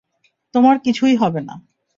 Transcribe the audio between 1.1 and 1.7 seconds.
হবে না!